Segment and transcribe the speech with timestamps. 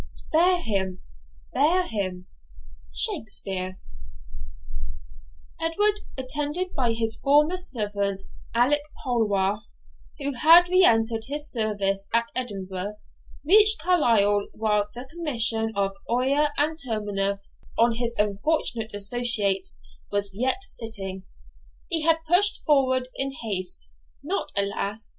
[0.03, 2.25] Spare him, spare him'
[2.91, 3.79] SHAKSPEARE
[5.59, 8.23] Edward, attended by his former servant
[8.55, 9.61] Alick Polwarth,
[10.17, 12.95] who had reentered his service at Edinburgh,
[13.45, 17.39] reached Carlisle while the commission of Oyer and Terminer
[17.77, 19.79] on his unfortunate associates
[20.11, 21.25] was yet sitting.
[21.89, 23.87] He had pushed forward in haste,
[24.23, 25.09] not, alas!